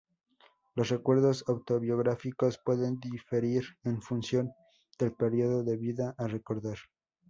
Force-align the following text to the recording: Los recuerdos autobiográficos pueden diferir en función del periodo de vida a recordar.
Los 0.73 0.89
recuerdos 0.89 1.43
autobiográficos 1.45 2.57
pueden 2.65 2.99
diferir 2.99 3.63
en 3.83 4.01
función 4.01 4.51
del 4.97 5.13
periodo 5.13 5.63
de 5.63 5.77
vida 5.77 6.15
a 6.17 6.25
recordar. 6.25 6.79